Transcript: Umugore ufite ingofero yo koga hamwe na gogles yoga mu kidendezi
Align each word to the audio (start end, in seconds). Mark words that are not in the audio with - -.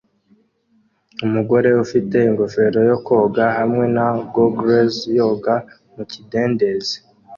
Umugore 1.25 1.69
ufite 1.83 2.15
ingofero 2.29 2.79
yo 2.89 2.97
koga 3.05 3.45
hamwe 3.57 3.85
na 3.95 4.07
gogles 4.33 4.93
yoga 5.17 5.55
mu 5.95 6.03
kidendezi 6.11 6.97